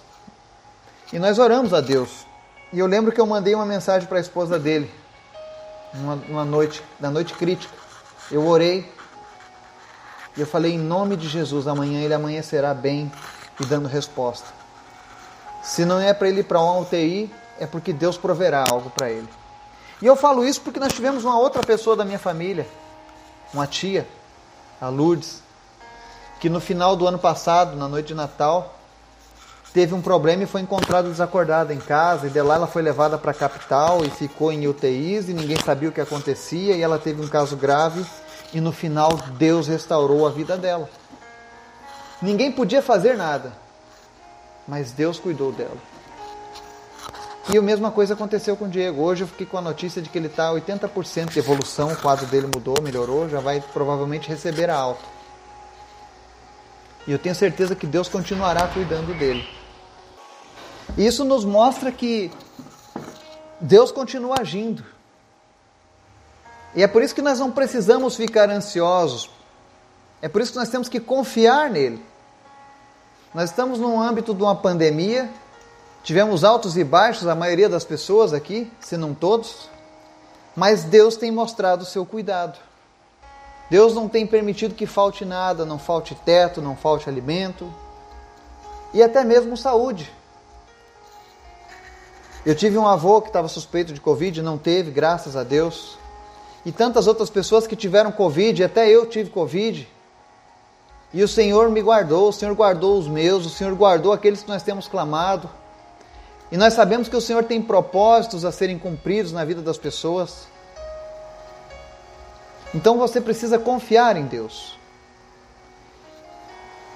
E 1.12 1.18
nós 1.18 1.40
oramos 1.40 1.74
a 1.74 1.82
Deus. 1.82 2.29
E 2.72 2.80
eu 2.80 2.86
lembro 2.86 3.12
que 3.12 3.20
eu 3.20 3.26
mandei 3.26 3.56
uma 3.56 3.66
mensagem 3.66 4.08
para 4.08 4.20
a 4.20 4.22
esposa 4.22 4.60
dele, 4.60 4.92
numa, 5.94 6.16
numa 6.16 6.46
noite, 6.46 6.84
na 7.00 7.10
noite 7.10 7.34
crítica. 7.34 7.74
Eu 8.32 8.48
orei 8.48 8.92
e 10.38 10.42
eu 10.42 10.46
falei 10.46 10.74
em 10.74 10.78
nome 10.78 11.18
de 11.18 11.28
Jesus, 11.28 11.68
amanhã 11.68 12.00
ele 12.00 12.14
amanhecerá 12.14 12.74
bem 12.74 13.12
e 13.60 13.66
dando 13.66 13.88
resposta. 13.88 14.48
Se 15.64 15.84
não 15.84 16.00
é 16.00 16.14
para 16.14 16.30
ele 16.30 16.42
ir 16.42 16.44
para 16.44 16.62
uma 16.62 16.80
UTI, 16.80 17.34
é 17.60 17.66
porque 17.66 17.92
Deus 17.92 18.18
proverá 18.18 18.64
algo 18.70 18.90
para 18.92 19.10
ele. 19.10 19.28
E 20.02 20.06
eu 20.06 20.16
falo 20.16 20.46
isso 20.46 20.62
porque 20.62 20.80
nós 20.80 20.94
tivemos 20.94 21.26
uma 21.26 21.38
outra 21.38 21.62
pessoa 21.62 21.96
da 21.96 22.06
minha 22.06 22.20
família, 22.20 22.68
uma 23.54 23.68
tia, 23.68 24.08
a 24.80 24.88
Lourdes, 24.88 25.42
que 26.40 26.50
no 26.50 26.62
final 26.62 26.96
do 26.96 27.06
ano 27.06 27.20
passado, 27.20 27.76
na 27.76 27.88
noite 27.88 28.08
de 28.08 28.14
Natal, 28.14 28.79
teve 29.74 29.94
um 29.94 30.02
problema 30.02 30.44
e 30.44 30.48
foi 30.48 30.62
encontrada 30.62 31.10
desacordada 31.10 31.74
em 31.74 31.80
casa. 31.80 32.28
E 32.28 32.30
de 32.30 32.42
lá 32.42 32.56
ela 32.56 32.68
foi 32.68 32.82
levada 32.82 33.18
para 33.18 33.32
a 33.32 33.34
capital 33.34 34.04
e 34.06 34.10
ficou 34.10 34.52
em 34.52 34.68
UTIs 34.68 35.30
e 35.30 35.34
ninguém 35.34 35.58
sabia 35.58 35.90
o 35.90 35.92
que 35.92 36.02
acontecia. 36.02 36.76
E 36.76 36.82
ela 36.82 36.98
teve 36.98 37.22
um 37.22 37.28
caso 37.28 37.56
grave 37.56 38.06
e 38.54 38.60
no 38.60 38.72
final 38.72 39.10
Deus 39.38 39.68
restaurou 39.68 40.28
a 40.28 40.32
vida 40.32 40.58
dela. 40.58 40.90
Ninguém 42.22 42.52
podia 42.52 42.82
fazer 42.82 43.16
nada, 43.16 43.54
mas 44.68 44.92
Deus 44.92 45.20
cuidou 45.20 45.52
dela. 45.52 45.78
E 47.52 47.58
a 47.58 47.62
mesma 47.62 47.90
coisa 47.90 48.14
aconteceu 48.14 48.56
com 48.56 48.66
o 48.66 48.70
Diego. 48.70 49.02
Hoje 49.02 49.24
eu 49.24 49.28
fiquei 49.28 49.46
com 49.46 49.58
a 49.58 49.62
notícia 49.62 50.02
de 50.02 50.10
que 50.10 50.18
ele 50.18 50.28
está 50.28 50.52
80% 50.52 51.30
de 51.30 51.40
evolução, 51.40 51.92
o 51.92 51.98
quadro 51.98 52.28
dele 52.28 52.48
mudou, 52.54 52.76
melhorou, 52.82 53.28
já 53.28 53.40
vai 53.40 53.64
provavelmente 53.74 54.30
receber 54.30 54.70
a 54.70 54.76
alta. 54.76 55.04
E 57.08 57.12
eu 57.12 57.18
tenho 57.18 57.34
certeza 57.34 57.76
que 57.76 57.88
Deus 57.88 58.08
continuará 58.08 58.68
cuidando 58.68 59.18
dele. 59.18 59.59
Isso 60.98 61.24
nos 61.24 61.46
mostra 61.46 61.92
que 61.92 62.32
Deus 63.60 63.92
continua 63.92 64.36
agindo. 64.40 64.84
E 66.76 66.84
é 66.84 66.88
por 66.88 67.02
isso 67.02 67.16
que 67.16 67.22
nós 67.22 67.40
não 67.40 67.52
precisamos 67.52 68.16
ficar 68.16 68.50
ansiosos. 68.50 69.30
É 70.22 70.28
por 70.28 70.42
isso 70.42 70.52
que 70.52 70.58
nós 70.58 70.70
temos 70.70 70.90
que 70.90 71.00
confiar 71.00 71.70
nele. 71.70 72.04
Nós 73.34 73.50
estamos 73.50 73.80
num 73.80 74.02
âmbito 74.02 74.34
de 74.34 74.42
uma 74.42 74.56
pandemia, 74.56 75.30
tivemos 76.04 76.44
altos 76.44 76.78
e 76.78 76.84
baixos, 76.84 77.28
a 77.28 77.36
maioria 77.36 77.70
das 77.70 77.84
pessoas 77.84 78.34
aqui, 78.34 78.72
se 78.80 78.98
não 78.98 79.14
todos, 79.14 79.70
mas 80.56 80.84
Deus 80.84 81.16
tem 81.16 81.32
mostrado 81.32 81.84
o 81.84 81.86
seu 81.86 82.06
cuidado. 82.06 82.58
Deus 83.70 83.94
não 83.94 84.10
tem 84.10 84.26
permitido 84.26 84.74
que 84.74 84.88
falte 84.88 85.24
nada, 85.24 85.64
não 85.64 85.78
falte 85.78 86.16
teto, 86.16 86.60
não 86.62 86.76
falte 86.76 87.08
alimento 87.08 87.72
e 88.94 89.04
até 89.04 89.24
mesmo 89.24 89.56
saúde. 89.56 90.12
Eu 92.46 92.56
tive 92.56 92.78
um 92.78 92.88
avô 92.88 93.22
que 93.22 93.28
estava 93.28 93.48
suspeito 93.48 93.94
de 93.94 94.00
Covid, 94.00 94.42
não 94.42 94.58
teve, 94.58 94.92
graças 94.92 95.36
a 95.36 95.44
Deus. 95.44 95.98
E 96.66 96.72
tantas 96.72 97.06
outras 97.08 97.30
pessoas 97.30 97.68
que 97.68 97.76
tiveram 97.76 98.12
Covid, 98.12 98.64
até 98.64 98.90
eu 98.90 99.06
tive 99.06 99.30
Covid. 99.30 99.88
E 101.14 101.24
o 101.24 101.28
Senhor 101.28 101.70
me 101.70 101.82
guardou, 101.82 102.30
o 102.30 102.34
Senhor 102.34 102.54
guardou 102.56 102.98
os 102.98 103.08
meus, 103.08 103.46
o 103.46 103.50
Senhor 103.50 103.74
guardou 103.76 104.14
aqueles 104.14 104.42
que 104.42 104.50
nós 104.50 104.64
temos 104.64 104.88
clamado. 104.88 105.50
E 106.52 106.58
nós 106.58 106.74
sabemos 106.74 107.10
que 107.10 107.16
o 107.16 107.22
Senhor 107.22 107.44
tem 107.44 107.62
propósitos 107.62 108.46
a 108.46 108.52
serem 108.52 108.80
cumpridos 108.80 109.32
na 109.32 109.44
vida 109.44 109.62
das 109.62 109.78
pessoas. 109.78 110.48
Então 112.74 112.98
você 112.98 113.20
precisa 113.20 113.60
confiar 113.60 114.16
em 114.16 114.26
Deus. 114.26 114.78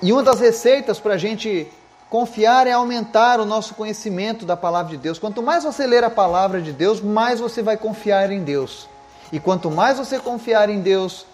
E 0.01 0.12
uma 0.12 0.23
das 0.23 0.39
receitas 0.39 1.00
para 1.00 1.15
a 1.15 1.17
gente 1.17 1.71
Confiar 2.13 2.67
é 2.67 2.72
aumentar 2.72 3.39
o 3.39 3.46
nosso 3.46 3.74
conhecimento 3.74 4.46
da 4.46 4.55
palavra 4.55 4.91
de 4.91 4.98
Deus. 4.98 5.17
Quanto 5.17 5.41
mais 5.41 5.63
você 5.63 5.88
ler 5.88 6.03
a 6.03 6.12
palavra 6.12 6.62
de 6.62 6.72
Deus, 6.72 7.01
mais 7.01 7.39
você 7.39 7.63
vai 7.63 7.75
confiar 7.75 8.32
em 8.32 8.43
Deus. 8.43 8.88
E 9.32 9.39
quanto 9.39 9.72
mais 9.72 9.98
você 9.98 10.20
confiar 10.20 10.70
em 10.70 10.79
Deus, 10.79 11.25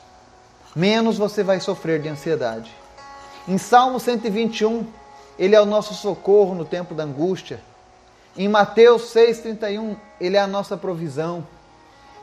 menos 0.74 1.18
você 1.18 1.44
vai 1.44 1.60
sofrer 1.60 2.02
de 2.02 2.08
ansiedade. 2.08 2.72
Em 3.46 3.58
Salmo 3.58 4.00
121, 4.00 4.88
ele 5.38 5.54
é 5.54 5.60
o 5.60 5.66
nosso 5.66 5.94
socorro 5.94 6.56
no 6.56 6.64
tempo 6.64 6.94
da 6.94 7.04
angústia. 7.04 7.60
Em 8.38 8.48
Mateus 8.48 9.12
6:31, 9.12 9.98
ele 10.18 10.38
é 10.38 10.40
a 10.40 10.48
nossa 10.48 10.78
provisão. 10.78 11.46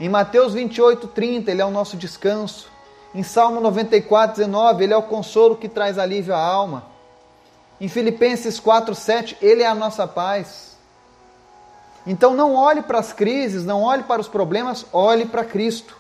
Em 0.00 0.08
Mateus 0.08 0.54
28:30, 0.54 1.50
ele 1.50 1.60
é 1.60 1.66
o 1.66 1.70
nosso 1.70 1.94
descanso. 1.94 2.70
Em 3.14 3.22
Salmo 3.22 3.60
94:19, 3.60 4.82
ele 4.82 4.94
é 4.94 4.96
o 4.96 5.02
consolo 5.02 5.56
que 5.56 5.68
traz 5.68 5.98
alívio 5.98 6.34
à 6.34 6.40
alma. 6.40 6.95
Em 7.80 7.88
Filipenses 7.88 8.58
4:7, 8.58 9.36
ele 9.40 9.62
é 9.62 9.66
a 9.66 9.74
nossa 9.74 10.06
paz. 10.06 10.76
Então 12.06 12.34
não 12.34 12.54
olhe 12.54 12.82
para 12.82 12.98
as 12.98 13.12
crises, 13.12 13.64
não 13.64 13.82
olhe 13.82 14.04
para 14.04 14.20
os 14.20 14.28
problemas, 14.28 14.86
olhe 14.92 15.26
para 15.26 15.44
Cristo. 15.44 15.96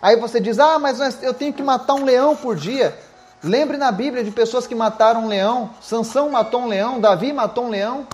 Aí 0.00 0.16
você 0.16 0.40
diz: 0.40 0.58
"Ah, 0.58 0.78
mas 0.78 1.22
eu 1.22 1.32
tenho 1.32 1.52
que 1.52 1.62
matar 1.62 1.94
um 1.94 2.04
leão 2.04 2.36
por 2.36 2.56
dia". 2.56 2.98
Lembre 3.42 3.76
na 3.76 3.90
Bíblia 3.90 4.22
de 4.22 4.30
pessoas 4.30 4.66
que 4.66 4.74
mataram 4.74 5.24
um 5.24 5.28
leão. 5.28 5.70
Sansão 5.80 6.30
matou 6.30 6.60
um 6.60 6.68
leão, 6.68 7.00
Davi 7.00 7.32
matou 7.32 7.64
um 7.64 7.70
leão. 7.70 8.06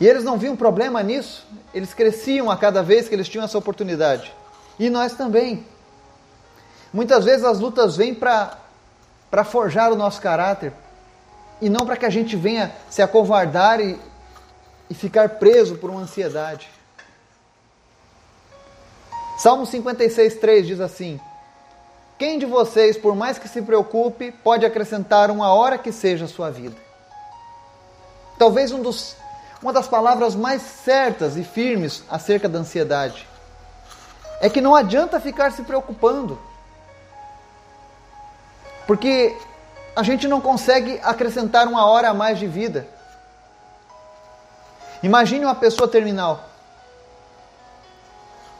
E 0.00 0.06
eles 0.06 0.24
não 0.24 0.38
viam 0.38 0.56
problema 0.56 1.02
nisso. 1.02 1.46
Eles 1.74 1.92
cresciam 1.92 2.50
a 2.50 2.56
cada 2.56 2.82
vez 2.82 3.08
que 3.08 3.14
eles 3.14 3.28
tinham 3.28 3.44
essa 3.44 3.58
oportunidade. 3.58 4.32
E 4.78 4.88
nós 4.88 5.14
também. 5.14 5.66
Muitas 6.92 7.24
vezes 7.24 7.44
as 7.44 7.58
lutas 7.58 7.96
vêm 7.96 8.14
para 8.14 8.58
para 9.30 9.44
forjar 9.44 9.92
o 9.92 9.96
nosso 9.96 10.20
caráter 10.20 10.72
e 11.60 11.68
não 11.68 11.86
para 11.86 11.96
que 11.96 12.06
a 12.06 12.10
gente 12.10 12.36
venha 12.36 12.72
se 12.90 13.02
acovardar 13.02 13.80
e, 13.80 13.98
e 14.88 14.94
ficar 14.94 15.30
preso 15.30 15.76
por 15.76 15.90
uma 15.90 16.00
ansiedade. 16.00 16.68
Salmo 19.38 19.66
56, 19.66 20.36
3 20.36 20.66
diz 20.66 20.80
assim: 20.80 21.20
Quem 22.18 22.38
de 22.38 22.46
vocês, 22.46 22.96
por 22.96 23.14
mais 23.14 23.38
que 23.38 23.48
se 23.48 23.62
preocupe, 23.62 24.32
pode 24.32 24.64
acrescentar 24.64 25.30
uma 25.30 25.52
hora 25.52 25.78
que 25.78 25.92
seja 25.92 26.24
a 26.24 26.28
sua 26.28 26.50
vida? 26.50 26.76
Talvez 28.38 28.72
um 28.72 28.82
dos, 28.82 29.16
uma 29.62 29.72
das 29.72 29.88
palavras 29.88 30.34
mais 30.34 30.62
certas 30.62 31.36
e 31.36 31.44
firmes 31.44 32.02
acerca 32.08 32.48
da 32.48 32.58
ansiedade 32.58 33.26
é 34.40 34.50
que 34.50 34.60
não 34.60 34.74
adianta 34.74 35.20
ficar 35.20 35.52
se 35.52 35.62
preocupando. 35.62 36.38
Porque 38.86 39.36
a 39.94 40.02
gente 40.02 40.28
não 40.28 40.40
consegue 40.40 41.00
acrescentar 41.02 41.66
uma 41.66 41.86
hora 41.86 42.10
a 42.10 42.14
mais 42.14 42.38
de 42.38 42.46
vida. 42.46 42.86
Imagine 45.02 45.44
uma 45.44 45.54
pessoa 45.54 45.88
terminal. 45.88 46.44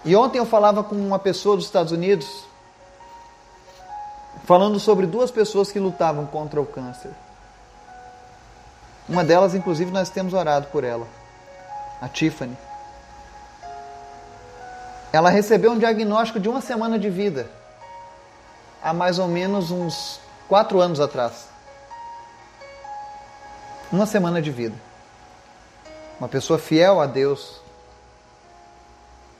E 0.04 0.14
ontem 0.14 0.38
eu 0.38 0.46
falava 0.46 0.84
com 0.84 0.94
uma 0.94 1.18
pessoa 1.18 1.56
dos 1.56 1.64
Estados 1.64 1.92
Unidos, 1.92 2.44
falando 4.44 4.78
sobre 4.78 5.06
duas 5.06 5.30
pessoas 5.30 5.72
que 5.72 5.78
lutavam 5.78 6.26
contra 6.26 6.60
o 6.60 6.66
câncer. 6.66 7.10
Uma 9.08 9.24
delas, 9.24 9.54
inclusive, 9.54 9.90
nós 9.90 10.08
temos 10.08 10.32
orado 10.32 10.66
por 10.68 10.84
ela. 10.84 11.06
a 12.00 12.08
Tiffany. 12.08 12.56
Ela 15.12 15.30
recebeu 15.30 15.72
um 15.72 15.78
diagnóstico 15.78 16.38
de 16.38 16.48
uma 16.48 16.60
semana 16.60 16.98
de 16.98 17.08
vida, 17.08 17.48
há 18.86 18.92
mais 18.92 19.18
ou 19.18 19.26
menos 19.26 19.72
uns 19.72 20.20
quatro 20.46 20.80
anos 20.80 21.00
atrás. 21.00 21.48
Uma 23.90 24.06
semana 24.06 24.40
de 24.40 24.52
vida. 24.52 24.76
Uma 26.20 26.28
pessoa 26.28 26.56
fiel 26.56 27.00
a 27.00 27.06
Deus, 27.06 27.60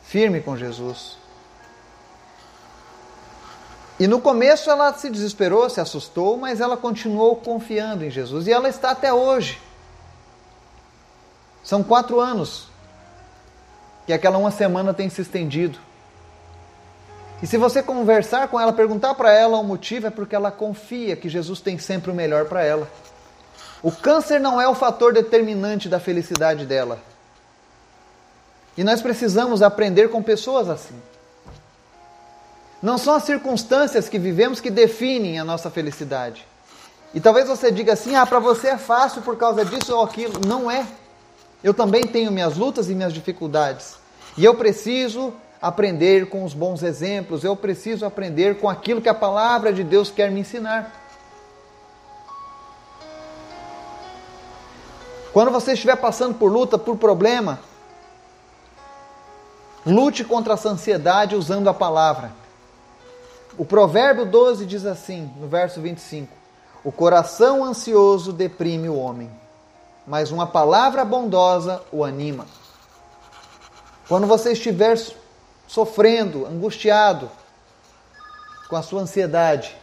firme 0.03 0.41
com 0.41 0.57
Jesus. 0.57 1.17
E 4.01 4.09
no 4.09 4.21
começo 4.21 4.69
ela 4.69 4.93
se 4.93 5.09
desesperou, 5.09 5.71
se 5.71 5.81
assustou, 5.81 6.37
mas 6.37 6.61
ela 6.61 6.77
continuou 6.77 7.37
confiando 7.37 8.05
em 8.05 8.11
Jesus 8.11 8.49
e 8.49 8.53
ela 8.53 8.69
está 8.69 8.91
até 8.91 9.13
hoje. 9.13 9.63
São 11.63 11.85
quatro 11.85 12.19
anos 12.19 12.67
que 14.07 14.13
aquela 14.13 14.39
uma 14.39 14.51
semana 14.51 14.93
tem 14.93 15.09
se 15.09 15.23
estendido. 15.23 15.86
E 17.43 17.47
se 17.47 17.59
você 17.59 17.83
conversar 17.83 18.49
com 18.49 18.59
ela, 18.59 18.73
perguntar 18.73 19.15
para 19.15 19.33
ela 19.33 19.59
o 19.59 19.65
motivo, 19.65 20.07
é 20.07 20.11
porque 20.11 20.35
ela 20.35 20.51
confia 20.51 21.17
que 21.17 21.29
Jesus 21.29 21.61
tem 21.61 21.79
sempre 21.79 22.11
o 22.11 22.15
melhor 22.15 22.47
para 22.47 22.65
ela. 22.65 22.89
O 23.83 23.93
câncer 23.93 24.41
não 24.41 24.61
é 24.61 24.67
o 24.67 24.75
fator 24.75 25.13
determinante 25.13 25.89
da 25.89 26.01
felicidade 26.01 26.65
dela. 26.65 26.99
E 28.77 28.83
nós 28.83 29.03
precisamos 29.03 29.63
aprender 29.63 30.09
com 30.09 30.23
pessoas 30.23 30.69
assim. 30.69 30.95
Não 32.83 32.99
são 32.99 33.15
as 33.15 33.25
circunstâncias 33.25 34.09
que 34.09 34.19
vivemos 34.19 34.61
que 34.61 34.71
definem 34.71 35.39
a 35.39 35.45
nossa 35.45 35.71
felicidade. 35.71 36.47
E 37.15 37.21
talvez 37.21 37.49
você 37.49 37.71
diga 37.71 37.93
assim: 37.95 38.15
ah, 38.15 38.27
para 38.27 38.39
você 38.39 38.69
é 38.69 38.79
fácil 38.79 39.23
por 39.23 39.37
causa 39.37 39.65
disso 39.65 39.95
ou 39.95 40.03
aquilo. 40.03 40.41
Não 40.47 40.71
é. 40.71 40.87
Eu 41.65 41.73
também 41.73 42.07
tenho 42.07 42.31
minhas 42.31 42.57
lutas 42.57 42.91
e 42.91 42.95
minhas 42.95 43.13
dificuldades. 43.13 43.97
E 44.37 44.45
eu 44.45 44.55
preciso 44.55 45.33
aprender 45.61 46.29
com 46.29 46.45
os 46.45 46.55
bons 46.55 46.83
exemplos, 46.83 47.45
eu 47.45 47.57
preciso 47.57 48.05
aprender 48.05 48.59
com 48.61 48.69
aquilo 48.69 49.01
que 49.01 49.09
a 49.09 49.15
palavra 49.15 49.73
de 49.73 49.83
Deus 49.83 50.11
quer 50.11 50.31
me 50.31 50.41
ensinar. 50.41 50.93
Quando 55.33 55.51
você 55.51 55.73
estiver 55.73 55.97
passando 55.97 56.35
por 56.35 56.51
luta, 56.51 56.79
por 56.79 56.97
problema, 56.97 57.61
lute 59.85 60.25
contra 60.25 60.55
essa 60.55 60.69
ansiedade 60.69 61.37
usando 61.37 61.69
a 61.69 61.75
palavra. 61.75 62.33
O 63.59 63.65
provérbio 63.65 64.25
12 64.25 64.65
diz 64.67 64.85
assim, 64.87 65.31
no 65.39 65.47
verso 65.49 65.81
25: 65.81 66.33
O 66.83 66.91
coração 66.91 67.65
ansioso 67.65 68.33
deprime 68.33 68.89
o 68.89 68.97
homem 68.97 69.31
mas 70.07 70.31
uma 70.31 70.47
palavra 70.47 71.05
bondosa 71.05 71.83
o 71.91 72.05
anima. 72.05 72.47
Quando 74.09 74.27
você 74.27 74.53
estiver 74.53 74.97
sofrendo, 75.67 76.47
angustiado 76.47 77.31
com 78.69 78.77
a 78.77 78.83
sua 78.83 79.03
ansiedade, 79.03 79.77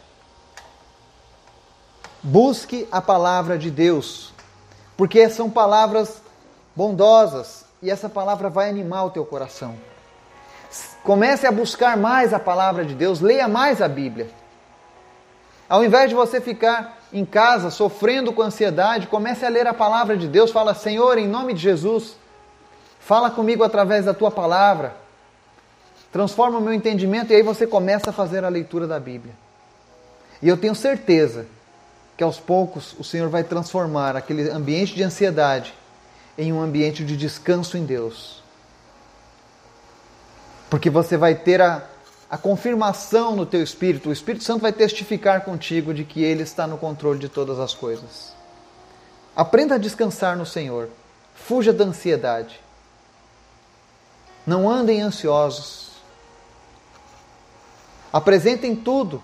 busque 2.22 2.88
a 2.92 3.02
palavra 3.02 3.58
de 3.58 3.70
Deus, 3.70 4.34
porque 4.96 5.30
são 5.30 5.50
palavras 5.50 6.22
bondosas 6.76 7.66
e 7.82 7.90
essa 7.90 8.08
palavra 8.10 8.50
vai 8.50 8.70
animar 8.70 9.06
o 9.06 9.12
teu 9.12 9.26
coração. 9.26 9.76
Comece 11.04 11.46
a 11.46 11.52
buscar 11.52 11.98
mais 11.98 12.34
a 12.34 12.40
palavra 12.40 12.86
de 12.86 12.96
Deus, 12.96 13.20
leia 13.20 13.48
mais 13.48 13.82
a 13.82 13.88
Bíblia. 13.88 14.30
Ao 15.68 15.84
invés 15.84 16.10
de 16.10 16.16
você 16.16 16.40
ficar 16.40 16.98
em 17.12 17.26
casa 17.26 17.70
sofrendo 17.70 18.32
com 18.32 18.42
ansiedade, 18.42 19.08
comece 19.08 19.46
a 19.46 19.50
ler 19.50 19.68
a 19.68 19.74
palavra 19.74 20.16
de 20.16 20.28
Deus. 20.28 20.52
Fala, 20.52 20.74
Senhor, 20.74 21.18
em 21.18 21.28
nome 21.28 21.54
de 21.54 21.62
Jesus, 21.62 22.16
fala 23.00 23.30
comigo 23.30 23.64
através 23.64 24.06
da 24.06 24.14
tua 24.14 24.32
palavra. 24.32 25.03
Transforma 26.14 26.60
o 26.60 26.62
meu 26.62 26.74
entendimento 26.74 27.34
e 27.34 27.36
aí 27.36 27.44
você 27.44 27.68
começa 27.68 28.12
a 28.12 28.14
fazer 28.14 28.46
a 28.46 28.50
leitura 28.50 28.88
da 28.88 29.00
Bíblia. 29.00 29.34
E 30.42 30.48
eu 30.48 30.56
tenho 30.56 30.76
certeza 30.76 31.46
que 32.16 32.24
aos 32.24 32.40
poucos 32.40 32.96
o 32.98 33.04
Senhor 33.04 33.28
vai 33.28 33.44
transformar 33.44 34.16
aquele 34.16 34.50
ambiente 34.50 34.96
de 34.96 35.04
ansiedade 35.04 35.74
em 36.38 36.54
um 36.54 36.62
ambiente 36.62 37.04
de 37.04 37.18
descanso 37.18 37.78
em 37.78 37.86
Deus. 37.86 38.42
Porque 40.70 40.90
você 40.90 41.18
vai 41.18 41.36
ter 41.36 41.62
a 41.62 41.84
a 42.34 42.38
confirmação 42.38 43.36
no 43.36 43.46
teu 43.46 43.62
espírito, 43.62 44.10
o 44.10 44.12
Espírito 44.12 44.44
Santo 44.44 44.64
vai 44.64 44.74
testificar 44.74 45.42
contigo 45.42 45.94
de 45.94 46.04
que 46.04 46.24
ele 46.24 46.42
está 46.42 46.66
no 46.66 46.80
controle 46.80 47.20
de 47.20 47.30
todas 47.30 47.60
as 47.60 47.76
coisas. 47.76 48.34
Aprenda 49.36 49.76
a 49.76 49.78
descansar 49.78 50.36
no 50.36 50.44
Senhor. 50.44 50.90
Fuja 51.36 51.72
da 51.72 51.84
ansiedade. 51.84 52.60
Não 54.48 54.68
andem 54.68 55.00
ansiosos. 55.00 55.83
Apresentem 58.14 58.76
tudo 58.76 59.24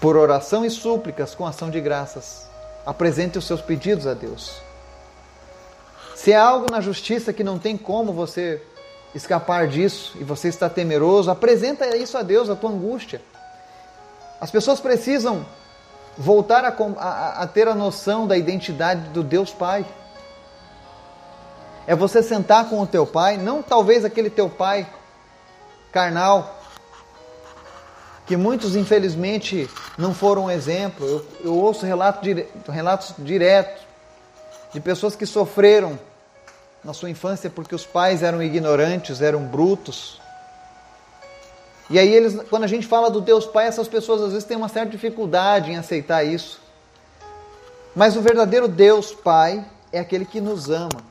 por 0.00 0.16
oração 0.16 0.64
e 0.64 0.70
súplicas 0.70 1.36
com 1.36 1.46
ação 1.46 1.70
de 1.70 1.80
graças. 1.80 2.48
Apresente 2.84 3.38
os 3.38 3.46
seus 3.46 3.60
pedidos 3.60 4.08
a 4.08 4.14
Deus. 4.14 4.60
Se 6.16 6.32
é 6.32 6.36
algo 6.36 6.66
na 6.68 6.80
justiça 6.80 7.32
que 7.32 7.44
não 7.44 7.60
tem 7.60 7.76
como 7.76 8.12
você 8.12 8.60
escapar 9.14 9.68
disso 9.68 10.16
e 10.18 10.24
você 10.24 10.48
está 10.48 10.68
temeroso, 10.68 11.30
apresenta 11.30 11.96
isso 11.96 12.18
a 12.18 12.22
Deus, 12.22 12.50
a 12.50 12.56
tua 12.56 12.70
angústia. 12.70 13.22
As 14.40 14.50
pessoas 14.50 14.80
precisam 14.80 15.46
voltar 16.18 16.64
a, 16.64 16.74
a, 16.98 17.42
a, 17.42 17.46
ter 17.46 17.68
a 17.68 17.74
noção 17.74 18.26
da 18.26 18.36
identidade 18.36 19.10
do 19.10 19.22
Deus 19.22 19.52
Pai. 19.52 19.86
É 21.86 21.94
você 21.94 22.22
sentar 22.22 22.68
com 22.68 22.80
o 22.80 22.86
teu 22.86 23.06
pai, 23.06 23.36
não 23.36 23.62
talvez 23.62 24.04
aquele 24.04 24.28
teu 24.28 24.48
pai 24.48 24.86
carnal, 25.92 26.58
que 28.26 28.36
muitos 28.36 28.76
infelizmente 28.76 29.68
não 29.98 30.14
foram 30.14 30.44
um 30.44 30.50
exemplo. 30.50 31.06
Eu, 31.06 31.26
eu 31.44 31.54
ouço 31.54 31.84
relato, 31.84 32.20
relatos 32.68 33.14
diretos 33.18 33.82
de 34.72 34.80
pessoas 34.80 35.16
que 35.16 35.26
sofreram 35.26 35.98
na 36.84 36.92
sua 36.92 37.10
infância 37.10 37.50
porque 37.50 37.74
os 37.74 37.84
pais 37.84 38.22
eram 38.22 38.42
ignorantes, 38.42 39.20
eram 39.20 39.42
brutos. 39.42 40.20
E 41.90 41.98
aí 41.98 42.08
eles, 42.08 42.38
quando 42.48 42.64
a 42.64 42.68
gente 42.68 42.86
fala 42.86 43.10
do 43.10 43.20
Deus 43.20 43.46
Pai, 43.46 43.66
essas 43.66 43.88
pessoas 43.88 44.22
às 44.22 44.32
vezes 44.32 44.46
têm 44.46 44.56
uma 44.56 44.68
certa 44.68 44.90
dificuldade 44.90 45.72
em 45.72 45.76
aceitar 45.76 46.22
isso. 46.22 46.60
Mas 47.94 48.16
o 48.16 48.22
verdadeiro 48.22 48.68
Deus 48.68 49.12
Pai 49.12 49.64
é 49.92 49.98
aquele 49.98 50.24
que 50.24 50.40
nos 50.40 50.70
ama, 50.70 51.02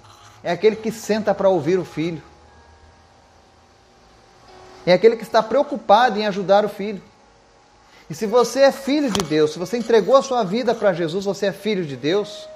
é 0.41 0.51
aquele 0.51 0.77
que 0.77 0.89
senta 0.89 1.35
para 1.35 1.49
ouvir 1.49 1.77
o 1.77 1.83
filho. 1.83 2.23
É 4.89 4.93
aquele 4.93 5.15
que 5.15 5.21
está 5.21 5.43
preocupado 5.43 6.17
em 6.17 6.25
ajudar 6.25 6.65
o 6.65 6.69
filho. 6.69 6.99
E 8.09 8.15
se 8.15 8.25
você 8.25 8.61
é 8.61 8.71
filho 8.71 9.11
de 9.11 9.23
Deus, 9.23 9.53
se 9.53 9.59
você 9.59 9.77
entregou 9.77 10.17
a 10.17 10.23
sua 10.23 10.43
vida 10.43 10.73
para 10.73 10.93
Jesus, 10.93 11.25
você 11.25 11.45
é 11.45 11.51
filho 11.51 11.85
de 11.85 11.95
Deus, 11.95 12.49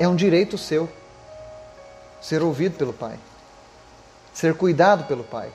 é 0.00 0.08
um 0.08 0.16
direito 0.16 0.58
seu 0.58 0.90
ser 2.20 2.42
ouvido 2.42 2.76
pelo 2.76 2.92
Pai, 2.92 3.16
ser 4.34 4.56
cuidado 4.56 5.04
pelo 5.04 5.22
Pai, 5.22 5.52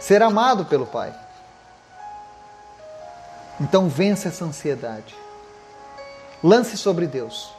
ser 0.00 0.20
amado 0.20 0.64
pelo 0.64 0.86
Pai. 0.86 1.14
Então 3.60 3.88
vence 3.88 4.26
essa 4.26 4.44
ansiedade. 4.44 5.14
Lance 6.42 6.76
sobre 6.76 7.06
Deus. 7.06 7.54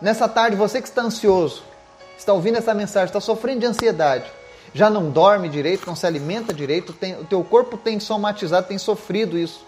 Nessa 0.00 0.28
tarde, 0.28 0.54
você 0.54 0.80
que 0.80 0.86
está 0.86 1.02
ansioso, 1.02 1.73
está 2.16 2.32
ouvindo 2.32 2.58
essa 2.58 2.74
mensagem, 2.74 3.06
está 3.06 3.20
sofrendo 3.20 3.60
de 3.60 3.66
ansiedade, 3.66 4.30
já 4.72 4.90
não 4.90 5.10
dorme 5.10 5.48
direito, 5.48 5.86
não 5.86 5.94
se 5.94 6.06
alimenta 6.06 6.52
direito, 6.52 6.92
tem, 6.92 7.14
o 7.14 7.24
teu 7.24 7.42
corpo 7.44 7.76
tem 7.76 8.00
somatizado, 8.00 8.66
tem 8.66 8.78
sofrido 8.78 9.38
isso. 9.38 9.64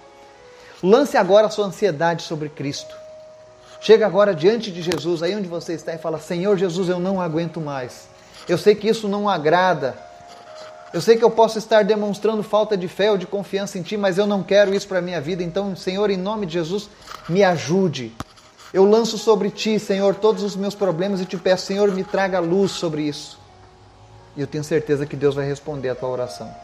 Lance 0.82 1.16
agora 1.16 1.46
a 1.46 1.50
sua 1.50 1.66
ansiedade 1.66 2.22
sobre 2.22 2.48
Cristo. 2.48 2.94
Chega 3.80 4.06
agora 4.06 4.34
diante 4.34 4.70
de 4.70 4.82
Jesus, 4.82 5.22
aí 5.22 5.34
onde 5.34 5.48
você 5.48 5.74
está, 5.74 5.94
e 5.94 5.98
fala: 5.98 6.18
Senhor 6.18 6.56
Jesus, 6.56 6.88
eu 6.88 6.98
não 6.98 7.20
aguento 7.20 7.60
mais. 7.60 8.08
Eu 8.48 8.58
sei 8.58 8.74
que 8.74 8.88
isso 8.88 9.08
não 9.08 9.28
agrada. 9.28 9.96
Eu 10.92 11.00
sei 11.00 11.16
que 11.16 11.24
eu 11.24 11.30
posso 11.30 11.58
estar 11.58 11.84
demonstrando 11.84 12.42
falta 12.42 12.76
de 12.76 12.88
fé 12.88 13.10
ou 13.10 13.18
de 13.18 13.26
confiança 13.26 13.78
em 13.78 13.82
Ti, 13.82 13.96
mas 13.96 14.18
eu 14.18 14.26
não 14.26 14.42
quero 14.42 14.74
isso 14.74 14.88
para 14.88 14.98
a 14.98 15.02
minha 15.02 15.20
vida. 15.20 15.42
Então, 15.42 15.76
Senhor, 15.76 16.10
em 16.10 16.16
nome 16.16 16.46
de 16.46 16.54
Jesus, 16.54 16.88
me 17.28 17.44
ajude. 17.44 18.14
Eu 18.76 18.84
lanço 18.84 19.16
sobre 19.16 19.48
Ti, 19.48 19.78
Senhor, 19.78 20.16
todos 20.16 20.42
os 20.42 20.54
meus 20.54 20.74
problemas 20.74 21.18
e 21.22 21.24
te 21.24 21.38
peço, 21.38 21.64
Senhor, 21.64 21.90
me 21.92 22.04
traga 22.04 22.38
luz 22.40 22.72
sobre 22.72 23.04
isso. 23.04 23.40
E 24.36 24.40
eu 24.42 24.46
tenho 24.46 24.62
certeza 24.62 25.06
que 25.06 25.16
Deus 25.16 25.34
vai 25.34 25.46
responder 25.46 25.88
a 25.88 25.94
tua 25.94 26.10
oração. 26.10 26.54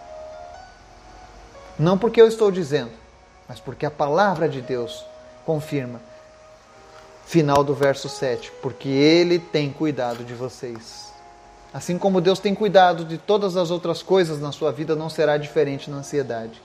Não 1.78 1.96
porque 1.96 2.20
eu 2.20 2.28
estou 2.28 2.50
dizendo, 2.50 2.90
mas 3.48 3.60
porque 3.60 3.86
a 3.86 3.90
palavra 3.90 4.46
de 4.46 4.60
Deus 4.60 5.02
confirma 5.46 6.02
final 7.24 7.64
do 7.64 7.74
verso 7.74 8.10
7, 8.10 8.52
porque 8.60 8.90
Ele 8.90 9.38
tem 9.38 9.72
cuidado 9.72 10.22
de 10.22 10.34
vocês. 10.34 11.10
Assim 11.72 11.96
como 11.96 12.20
Deus 12.20 12.38
tem 12.38 12.54
cuidado 12.54 13.06
de 13.06 13.16
todas 13.16 13.56
as 13.56 13.70
outras 13.70 14.02
coisas 14.02 14.38
na 14.38 14.52
sua 14.52 14.70
vida, 14.70 14.94
não 14.94 15.08
será 15.08 15.38
diferente 15.38 15.90
na 15.90 15.96
ansiedade. 15.96 16.60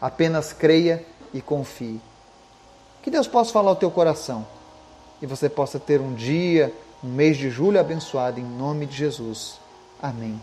Apenas 0.00 0.52
creia 0.52 1.04
e 1.34 1.42
confie. 1.42 2.00
Que 3.02 3.10
Deus 3.10 3.26
possa 3.26 3.52
falar 3.52 3.70
ao 3.70 3.76
teu 3.76 3.90
coração. 3.90 4.61
E 5.22 5.26
você 5.26 5.48
possa 5.48 5.78
ter 5.78 6.00
um 6.00 6.12
dia, 6.12 6.74
um 7.02 7.08
mês 7.08 7.36
de 7.36 7.48
julho 7.48 7.78
abençoado 7.78 8.40
em 8.40 8.44
nome 8.44 8.84
de 8.84 8.96
Jesus. 8.96 9.60
Amém. 10.02 10.38